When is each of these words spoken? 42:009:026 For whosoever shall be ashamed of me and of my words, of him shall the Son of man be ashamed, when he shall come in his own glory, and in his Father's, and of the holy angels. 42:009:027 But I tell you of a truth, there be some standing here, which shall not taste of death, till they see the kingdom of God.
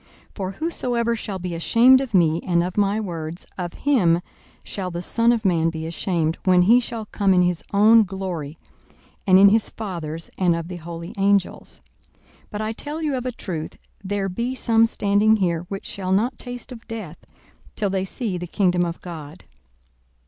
42:009:026 0.33 0.33
For 0.33 0.51
whosoever 0.53 1.15
shall 1.15 1.37
be 1.37 1.53
ashamed 1.53 2.01
of 2.01 2.15
me 2.15 2.41
and 2.47 2.63
of 2.63 2.75
my 2.75 2.99
words, 2.99 3.45
of 3.55 3.73
him 3.75 4.19
shall 4.63 4.89
the 4.89 4.99
Son 5.03 5.31
of 5.31 5.45
man 5.45 5.69
be 5.69 5.85
ashamed, 5.85 6.39
when 6.43 6.63
he 6.63 6.79
shall 6.79 7.05
come 7.05 7.35
in 7.35 7.43
his 7.43 7.63
own 7.71 8.01
glory, 8.01 8.57
and 9.27 9.37
in 9.37 9.49
his 9.49 9.69
Father's, 9.69 10.31
and 10.39 10.55
of 10.55 10.69
the 10.69 10.77
holy 10.77 11.13
angels. 11.19 11.81
42:009:027 12.45 12.45
But 12.49 12.61
I 12.61 12.71
tell 12.73 13.01
you 13.03 13.15
of 13.15 13.27
a 13.27 13.31
truth, 13.31 13.77
there 14.03 14.27
be 14.27 14.55
some 14.55 14.87
standing 14.87 15.35
here, 15.35 15.65
which 15.69 15.85
shall 15.85 16.11
not 16.11 16.39
taste 16.39 16.71
of 16.71 16.87
death, 16.87 17.23
till 17.75 17.91
they 17.91 18.03
see 18.03 18.39
the 18.39 18.47
kingdom 18.47 18.83
of 18.83 18.99
God. 19.01 19.45